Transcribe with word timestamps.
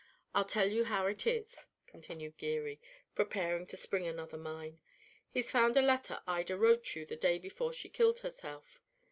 I'll 0.33 0.45
tell 0.45 0.67
you 0.67 0.85
how 0.85 1.05
it 1.05 1.27
is," 1.27 1.67
continued 1.85 2.37
Geary, 2.37 2.81
preparing 3.13 3.67
to 3.67 3.77
spring 3.77 4.07
another 4.07 4.35
mine; 4.35 4.79
"he's 5.29 5.51
found 5.51 5.77
a 5.77 5.81
letter 5.83 6.23
Ida 6.25 6.57
wrote 6.57 6.95
you 6.95 7.05
the 7.05 7.15
day 7.15 7.37
before 7.37 7.71
she 7.71 7.87
killed 7.87 8.17
herself." 8.21 8.81